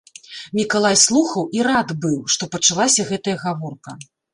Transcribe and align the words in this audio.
Мікалай 0.59 0.97
слухаў 1.03 1.43
і 1.59 1.63
рад 1.69 1.95
быў, 2.09 2.19
што 2.37 2.43
пачалася 2.59 3.01
гэтая 3.15 3.41
гаворка. 3.49 3.91